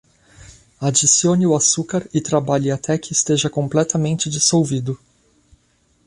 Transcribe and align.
Adicione 0.79 1.45
o 1.45 1.53
açúcar 1.55 2.09
e 2.11 2.19
trabalhe 2.19 2.71
até 2.71 2.97
que 2.97 3.13
esteja 3.13 3.51
completamente 3.51 4.31
dissolvido. 4.31 4.97